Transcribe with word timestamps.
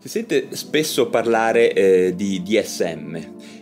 Si 0.00 0.08
sente 0.08 0.46
spesso 0.52 1.10
parlare 1.10 1.74
eh, 1.74 2.14
di 2.14 2.42
DSM, 2.42 3.16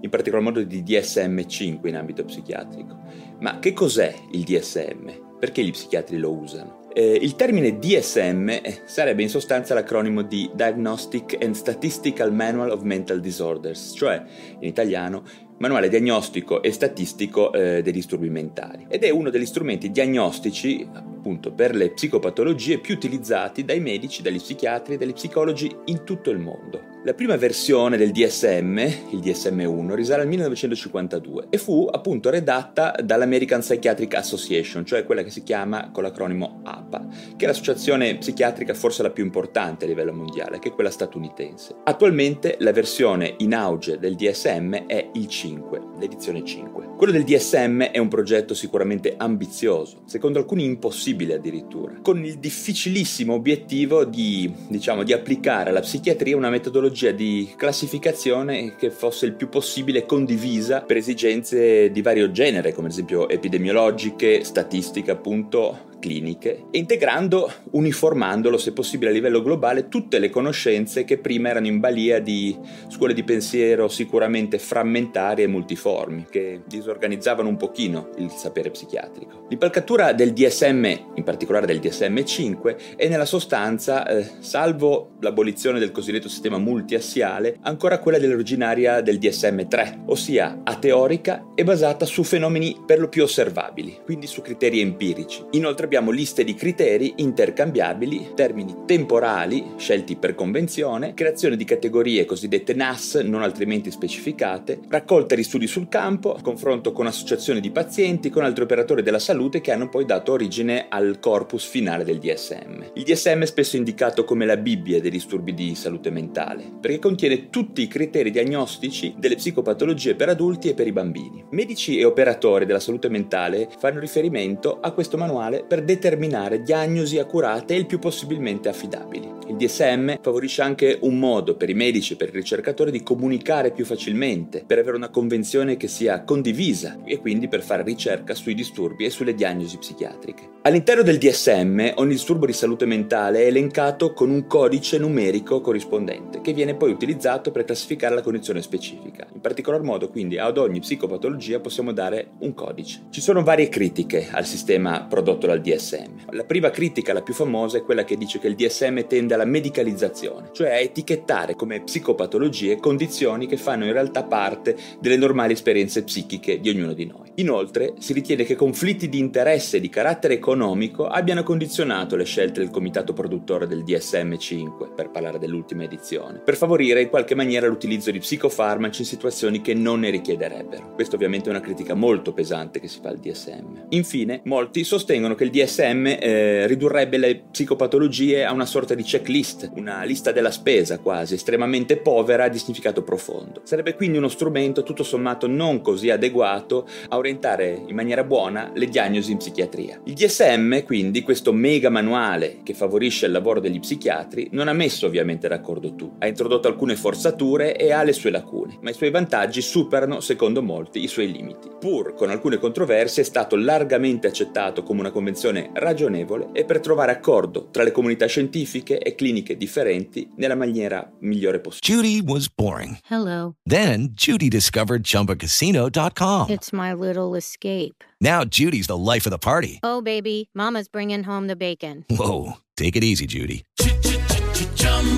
in 0.00 0.10
particolar 0.10 0.42
modo 0.42 0.64
di 0.64 0.82
DSM-5 0.82 1.86
in 1.86 1.94
ambito 1.94 2.24
psichiatrico. 2.24 3.02
Ma 3.38 3.60
che 3.60 3.72
cos'è 3.72 4.12
il 4.32 4.42
DSM? 4.42 5.36
Perché 5.38 5.62
gli 5.62 5.70
psichiatri 5.70 6.18
lo 6.18 6.32
usano? 6.32 6.88
Eh, 6.92 7.18
il 7.22 7.36
termine 7.36 7.78
DSM 7.78 8.50
sarebbe 8.84 9.22
in 9.22 9.28
sostanza 9.28 9.74
l'acronimo 9.74 10.22
di 10.22 10.50
Diagnostic 10.52 11.38
and 11.40 11.54
Statistical 11.54 12.32
Manual 12.32 12.72
of 12.72 12.82
Mental 12.82 13.20
Disorders, 13.20 13.92
cioè 13.94 14.20
in 14.58 14.66
italiano 14.66 15.22
manuale 15.58 15.88
diagnostico 15.88 16.64
e 16.64 16.72
statistico 16.72 17.52
eh, 17.52 17.80
dei 17.80 17.92
disturbi 17.92 18.28
mentali 18.28 18.86
ed 18.88 19.04
è 19.04 19.10
uno 19.10 19.30
degli 19.30 19.46
strumenti 19.46 19.92
diagnostici 19.92 20.84
appunto 21.24 21.52
per 21.52 21.74
le 21.74 21.88
psicopatologie 21.88 22.80
più 22.80 22.94
utilizzati 22.94 23.64
dai 23.64 23.80
medici, 23.80 24.20
dagli 24.20 24.36
psichiatri 24.36 24.94
e 24.94 24.98
dagli 24.98 25.14
psicologi 25.14 25.74
in 25.86 26.04
tutto 26.04 26.28
il 26.28 26.38
mondo. 26.38 26.92
La 27.06 27.14
prima 27.14 27.36
versione 27.36 27.96
del 27.96 28.12
DSM, 28.12 28.78
il 28.78 29.20
DSM-1, 29.20 29.94
risale 29.94 30.22
al 30.22 30.28
1952 30.28 31.46
e 31.50 31.58
fu 31.58 31.88
appunto 31.90 32.30
redatta 32.30 32.94
dall'American 33.02 33.60
Psychiatric 33.60 34.14
Association, 34.14 34.86
cioè 34.86 35.04
quella 35.04 35.22
che 35.22 35.30
si 35.30 35.42
chiama 35.42 35.90
con 35.90 36.02
l'acronimo 36.02 36.60
APA, 36.62 37.06
che 37.36 37.44
è 37.44 37.48
l'associazione 37.48 38.16
psichiatrica 38.16 38.72
forse 38.72 39.02
la 39.02 39.10
più 39.10 39.22
importante 39.24 39.84
a 39.84 39.88
livello 39.88 40.14
mondiale, 40.14 40.58
che 40.58 40.70
è 40.70 40.72
quella 40.72 40.90
statunitense. 40.90 41.74
Attualmente 41.84 42.56
la 42.60 42.72
versione 42.72 43.34
in 43.38 43.54
auge 43.54 43.98
del 43.98 44.14
DSM 44.14 44.86
è 44.86 45.10
il 45.12 45.26
5, 45.26 45.80
l'edizione 45.98 46.42
5. 46.42 46.92
Quello 46.96 47.12
del 47.12 47.24
DSM 47.24 47.82
è 47.82 47.98
un 47.98 48.08
progetto 48.08 48.54
sicuramente 48.54 49.14
ambizioso, 49.16 50.04
secondo 50.06 50.38
alcuni 50.38 50.64
impossibile 50.64 51.13
addirittura, 51.14 51.94
con 52.02 52.24
il 52.24 52.38
difficilissimo 52.38 53.34
obiettivo 53.34 54.04
di, 54.04 54.52
diciamo, 54.68 55.02
di 55.02 55.12
applicare 55.12 55.70
alla 55.70 55.80
psichiatria 55.80 56.36
una 56.36 56.50
metodologia 56.50 57.12
di 57.12 57.52
classificazione 57.56 58.74
che 58.76 58.90
fosse 58.90 59.26
il 59.26 59.34
più 59.34 59.48
possibile 59.48 60.06
condivisa 60.06 60.80
per 60.80 60.96
esigenze 60.96 61.90
di 61.90 62.02
vario 62.02 62.30
genere, 62.30 62.72
come 62.72 62.88
ad 62.88 62.92
esempio 62.92 63.28
epidemiologiche, 63.28 64.44
statistiche 64.44 65.10
appunto, 65.10 65.92
cliniche, 66.04 66.64
integrando, 66.72 67.50
uniformandolo 67.70 68.58
se 68.58 68.74
possibile 68.74 69.08
a 69.08 69.14
livello 69.14 69.40
globale 69.40 69.88
tutte 69.88 70.18
le 70.18 70.28
conoscenze 70.28 71.04
che 71.04 71.16
prima 71.16 71.48
erano 71.48 71.66
in 71.66 71.80
balia 71.80 72.20
di 72.20 72.54
scuole 72.88 73.14
di 73.14 73.24
pensiero 73.24 73.88
sicuramente 73.88 74.58
frammentarie 74.58 75.46
e 75.46 75.48
multiformi, 75.48 76.26
che 76.28 76.60
disorganizzavano 76.66 77.48
un 77.48 77.56
pochino 77.56 78.10
il 78.18 78.28
sapere 78.28 78.70
psichiatrico. 78.70 79.46
L'impalcatura 79.48 80.12
del 80.12 80.34
DSM, 80.34 80.84
in 81.14 81.22
particolare 81.24 81.64
del 81.64 81.80
DSM-5, 81.80 82.96
è 82.96 83.08
nella 83.08 83.24
sostanza, 83.24 84.06
eh, 84.06 84.28
salvo 84.40 85.12
l'abolizione 85.20 85.78
del 85.78 85.90
cosiddetto 85.90 86.28
sistema 86.28 86.58
multiassiale, 86.58 87.56
ancora 87.62 87.98
quella 87.98 88.18
dell'originaria 88.18 89.00
del 89.00 89.16
DSM-3, 89.16 90.00
ossia 90.04 90.60
ateorica 90.64 91.52
e 91.54 91.64
basata 91.64 92.04
su 92.04 92.24
fenomeni 92.24 92.82
per 92.84 92.98
lo 92.98 93.08
più 93.08 93.22
osservabili, 93.22 94.00
quindi 94.04 94.26
su 94.26 94.42
criteri 94.42 94.80
empirici. 94.80 95.42
Inoltre 95.52 95.92
abbiamo 95.94 96.10
liste 96.10 96.42
di 96.42 96.54
criteri 96.54 97.12
intercambiabili, 97.18 98.32
termini 98.34 98.78
temporali 98.84 99.74
scelti 99.76 100.16
per 100.16 100.34
convenzione, 100.34 101.14
creazione 101.14 101.56
di 101.56 101.62
categorie 101.62 102.24
cosiddette 102.24 102.74
NAS 102.74 103.14
non 103.24 103.42
altrimenti 103.42 103.92
specificate, 103.92 104.80
raccolta 104.88 105.36
di 105.36 105.44
studi 105.44 105.68
sul 105.68 105.88
campo, 105.88 106.36
confronto 106.42 106.90
con 106.90 107.06
associazioni 107.06 107.60
di 107.60 107.70
pazienti, 107.70 108.28
con 108.28 108.42
altri 108.42 108.64
operatori 108.64 109.02
della 109.02 109.20
salute 109.20 109.60
che 109.60 109.70
hanno 109.70 109.88
poi 109.88 110.04
dato 110.04 110.32
origine 110.32 110.86
al 110.88 111.20
corpus 111.20 111.64
finale 111.64 112.02
del 112.02 112.18
DSM. 112.18 112.90
Il 112.94 113.04
DSM 113.04 113.42
è 113.42 113.46
spesso 113.46 113.76
indicato 113.76 114.24
come 114.24 114.46
la 114.46 114.56
Bibbia 114.56 115.00
dei 115.00 115.12
disturbi 115.12 115.54
di 115.54 115.76
salute 115.76 116.10
mentale, 116.10 116.72
perché 116.80 116.98
contiene 116.98 117.50
tutti 117.50 117.82
i 117.82 117.86
criteri 117.86 118.32
diagnostici 118.32 119.14
delle 119.16 119.36
psicopatologie 119.36 120.16
per 120.16 120.30
adulti 120.30 120.70
e 120.70 120.74
per 120.74 120.88
i 120.88 120.92
bambini. 120.92 121.44
Medici 121.50 121.98
e 121.98 122.04
operatori 122.04 122.66
della 122.66 122.80
salute 122.80 123.08
mentale 123.08 123.68
fanno 123.78 124.00
riferimento 124.00 124.80
a 124.80 124.90
questo 124.90 125.16
manuale 125.16 125.62
per 125.62 125.82
determinare 125.84 126.62
diagnosi 126.62 127.18
accurate 127.18 127.74
e 127.74 127.78
il 127.78 127.86
più 127.86 127.98
possibilmente 127.98 128.68
affidabili. 128.68 129.34
Il 129.46 129.56
DSM 129.56 130.20
favorisce 130.22 130.62
anche 130.62 130.98
un 131.02 131.18
modo 131.18 131.54
per 131.54 131.68
i 131.68 131.74
medici 131.74 132.14
e 132.14 132.16
per 132.16 132.28
i 132.28 132.32
ricercatori 132.32 132.90
di 132.90 133.02
comunicare 133.02 133.72
più 133.72 133.84
facilmente, 133.84 134.64
per 134.66 134.78
avere 134.78 134.96
una 134.96 135.10
convenzione 135.10 135.76
che 135.76 135.86
sia 135.86 136.24
condivisa 136.24 136.98
e 137.04 137.18
quindi 137.18 137.46
per 137.46 137.62
fare 137.62 137.82
ricerca 137.82 138.34
sui 138.34 138.54
disturbi 138.54 139.04
e 139.04 139.10
sulle 139.10 139.34
diagnosi 139.34 139.76
psichiatriche. 139.76 140.52
All'interno 140.62 141.02
del 141.02 141.18
DSM 141.18 141.92
ogni 141.96 142.12
disturbo 142.12 142.46
di 142.46 142.54
salute 142.54 142.86
mentale 142.86 143.42
è 143.42 143.46
elencato 143.46 144.14
con 144.14 144.30
un 144.30 144.46
codice 144.46 144.96
numerico 144.96 145.60
corrispondente 145.60 146.40
che 146.40 146.54
viene 146.54 146.74
poi 146.74 146.90
utilizzato 146.90 147.50
per 147.50 147.64
classificare 147.64 148.14
la 148.14 148.22
condizione 148.22 148.62
specifica. 148.62 149.26
In 149.34 149.40
particolar 149.40 149.82
modo 149.82 150.08
quindi 150.08 150.38
ad 150.38 150.56
ogni 150.56 150.80
psicopatologia 150.80 151.60
possiamo 151.60 151.92
dare 151.92 152.30
un 152.38 152.54
codice. 152.54 153.02
Ci 153.10 153.20
sono 153.20 153.42
varie 153.42 153.68
critiche 153.68 154.28
al 154.30 154.46
sistema 154.46 155.04
prodotto 155.04 155.46
dal 155.46 155.60
DSM. 155.64 156.32
La 156.32 156.44
prima 156.44 156.68
critica, 156.68 157.14
la 157.14 157.22
più 157.22 157.32
famosa, 157.32 157.78
è 157.78 157.82
quella 157.82 158.04
che 158.04 158.18
dice 158.18 158.38
che 158.38 158.48
il 158.48 158.54
DSM 158.54 159.06
tende 159.06 159.32
alla 159.32 159.46
medicalizzazione, 159.46 160.50
cioè 160.52 160.72
a 160.72 160.78
etichettare 160.78 161.54
come 161.54 161.82
psicopatologie 161.82 162.76
condizioni 162.76 163.46
che 163.46 163.56
fanno 163.56 163.86
in 163.86 163.92
realtà 163.92 164.24
parte 164.24 164.76
delle 165.00 165.16
normali 165.16 165.54
esperienze 165.54 166.04
psichiche 166.04 166.60
di 166.60 166.68
ognuno 166.68 166.92
di 166.92 167.06
noi. 167.06 167.32
Inoltre 167.36 167.94
si 167.98 168.12
ritiene 168.12 168.44
che 168.44 168.54
conflitti 168.54 169.08
di 169.08 169.18
interesse 169.18 169.80
di 169.80 169.88
carattere 169.88 170.34
economico 170.34 171.06
abbiano 171.06 171.42
condizionato 171.42 172.14
le 172.14 172.24
scelte 172.24 172.60
del 172.60 172.70
comitato 172.70 173.12
produttore 173.12 173.66
del 173.66 173.82
DSM-5, 173.82 174.94
per 174.94 175.10
parlare 175.10 175.38
dell'ultima 175.38 175.84
edizione, 175.84 176.40
per 176.40 176.56
favorire 176.56 177.00
in 177.00 177.08
qualche 177.08 177.34
maniera 177.34 177.66
l'utilizzo 177.66 178.10
di 178.10 178.18
psicofarmaci 178.18 179.00
in 179.00 179.06
situazioni 179.06 179.62
che 179.62 179.72
non 179.72 180.00
ne 180.00 180.10
richiederebbero. 180.10 180.92
Questa 180.94 181.14
ovviamente 181.14 181.46
è 181.46 181.50
una 181.50 181.60
critica 181.60 181.94
molto 181.94 182.32
pesante 182.32 182.80
che 182.80 182.88
si 182.88 183.00
fa 183.00 183.08
al 183.08 183.18
DSM. 183.18 183.86
Infine, 183.90 184.40
molti 184.44 184.84
sostengono 184.84 185.34
che 185.34 185.44
il 185.44 185.50
DSM 185.54 186.06
eh, 186.18 186.66
ridurrebbe 186.66 187.16
le 187.16 187.44
psicopatologie 187.52 188.44
a 188.44 188.52
una 188.52 188.66
sorta 188.66 188.94
di 188.94 189.04
checklist, 189.04 189.70
una 189.76 190.02
lista 190.02 190.32
della 190.32 190.50
spesa 190.50 190.98
quasi, 190.98 191.34
estremamente 191.34 191.96
povera 191.96 192.48
di 192.48 192.58
significato 192.58 193.04
profondo. 193.04 193.60
Sarebbe 193.62 193.94
quindi 193.94 194.18
uno 194.18 194.28
strumento 194.28 194.82
tutto 194.82 195.04
sommato 195.04 195.46
non 195.46 195.80
così 195.80 196.10
adeguato 196.10 196.88
a 197.08 197.16
orientare 197.16 197.82
in 197.86 197.94
maniera 197.94 198.24
buona 198.24 198.72
le 198.74 198.86
diagnosi 198.86 199.30
in 199.30 199.38
psichiatria. 199.38 200.00
Il 200.04 200.14
DSM, 200.14 200.82
quindi, 200.82 201.22
questo 201.22 201.52
mega 201.52 201.88
manuale 201.88 202.58
che 202.64 202.74
favorisce 202.74 203.26
il 203.26 203.32
lavoro 203.32 203.60
degli 203.60 203.78
psichiatri, 203.78 204.48
non 204.52 204.66
ha 204.66 204.72
messo 204.72 205.06
ovviamente 205.06 205.46
d'accordo 205.46 205.94
tutti. 205.94 206.24
Ha 206.24 206.26
introdotto 206.26 206.66
alcune 206.66 206.96
forzature 206.96 207.76
e 207.76 207.92
ha 207.92 208.02
le 208.02 208.12
sue 208.12 208.30
lacune, 208.30 208.78
ma 208.80 208.90
i 208.90 208.94
suoi 208.94 209.10
vantaggi 209.10 209.60
superano, 209.60 210.20
secondo 210.20 210.62
molti, 210.62 211.02
i 211.02 211.08
suoi 211.08 211.30
limiti. 211.30 211.70
Pur 211.78 212.14
con 212.14 212.30
alcune 212.30 212.58
controversie 212.58 213.22
è 213.22 213.26
stato 213.26 213.54
largamente 213.54 214.26
accettato 214.26 214.82
come 214.82 215.00
una 215.00 215.10
convenzione 215.10 215.42
ragionevole 215.52 216.48
e 216.52 216.64
per 216.64 216.80
trovare 216.80 217.12
accordo 217.12 217.68
tra 217.70 217.82
le 217.82 217.92
comunità 217.92 218.26
scientifiche 218.26 218.98
e 218.98 219.14
cliniche 219.14 219.56
differenti 219.56 220.30
nella 220.36 220.54
maniera 220.54 221.10
migliore 221.20 221.60
possibile. 221.60 222.02
Judy 222.02 222.20
was 222.20 222.48
boring. 222.48 222.96
Hello. 223.08 223.54
Then 223.64 224.12
Judy 224.14 224.48
discovered 224.48 225.02
ChumbaCasino.com. 225.04 226.50
It's 226.50 226.72
my 226.72 226.92
little 226.94 227.36
escape. 227.36 228.04
Now 228.20 228.44
Judy's 228.44 228.86
the 228.86 228.96
life 228.96 229.26
of 229.26 229.32
the 229.32 229.38
party. 229.38 229.78
Oh, 229.82 230.00
baby, 230.00 230.48
Mama's 230.54 230.88
bringing 230.88 231.24
home 231.24 231.46
the 231.46 231.56
bacon. 231.56 232.04
Whoa, 232.08 232.54
take 232.76 232.96
it 232.96 233.04
easy, 233.04 233.26
Judy. 233.26 233.64